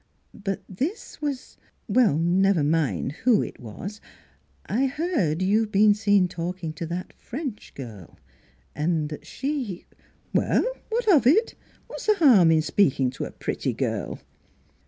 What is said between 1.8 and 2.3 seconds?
Well,